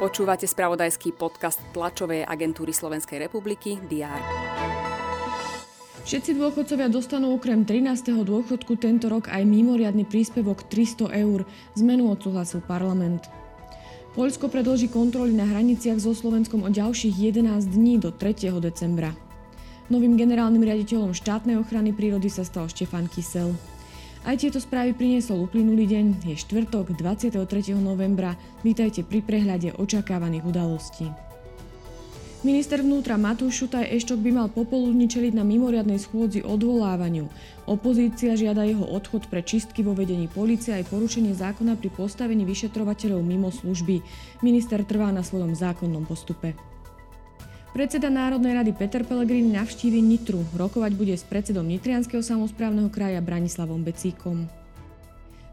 [0.00, 4.16] Počúvate spravodajský podcast tlačovej agentúry Slovenskej republiky DR.
[6.08, 8.24] Všetci dôchodcovia dostanú okrem 13.
[8.24, 11.44] dôchodku tento rok aj mimoriadny príspevok 300 eur.
[11.76, 13.28] Zmenu odsúhlasil parlament.
[14.16, 18.56] Poľsko predloží kontroly na hraniciach so Slovenskom o ďalších 11 dní do 3.
[18.58, 19.12] decembra.
[19.92, 23.52] Novým generálnym riaditeľom štátnej ochrany prírody sa stal Štefan Kysel.
[24.20, 27.40] Aj tieto správy priniesol uplynulý deň, je štvrtok 23.
[27.80, 28.36] novembra.
[28.60, 31.08] Vítajte pri prehľade očakávaných udalostí.
[32.44, 37.32] Minister vnútra Matúš Šutaj Eštok by mal popoludní čeliť na mimoriadnej schôdzi odvolávaniu.
[37.64, 43.24] Opozícia žiada jeho odchod pre čistky vo vedení policie aj porušenie zákona pri postavení vyšetrovateľov
[43.24, 44.04] mimo služby.
[44.44, 46.52] Minister trvá na svojom zákonnom postupe.
[47.70, 50.42] Predseda Národnej rady Peter Pellegrini navštívi Nitru.
[50.58, 54.50] Rokovať bude s predsedom Nitrianského samozprávneho kraja Branislavom Becíkom.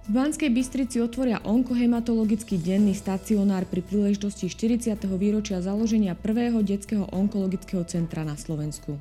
[0.07, 4.97] V Banskej Bystrici otvoria onkohematologický denný stacionár pri príležitosti 40.
[5.13, 8.97] výročia založenia prvého detského onkologického centra na Slovensku.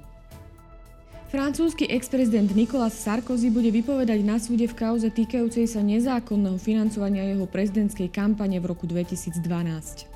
[1.33, 7.49] Francúzsky ex-prezident Nicolas Sarkozy bude vypovedať na súde v kauze týkajúcej sa nezákonného financovania jeho
[7.49, 10.16] prezidentskej kampane v roku 2012.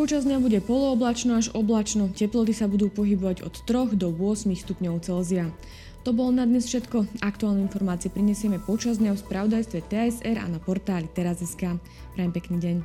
[0.00, 5.04] Počas dňa bude polooblačno až oblačno, teploty sa budú pohybovať od 3 do 8 stupňov
[5.04, 5.52] Celzia.
[6.08, 7.20] To bolo na dnes všetko.
[7.20, 11.76] Aktuálne informácie prinesieme počas dňa v spravodajstve TSR a na portáli teraz.sk.
[12.16, 12.76] Prajem pekný deň.